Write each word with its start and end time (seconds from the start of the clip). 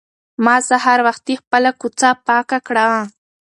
ما 0.45 0.55
سهار 0.69 0.99
وختي 1.07 1.33
خپله 1.41 1.71
کوڅه 1.81 2.09
پاکه 2.27 2.59
کړه. 2.67 2.87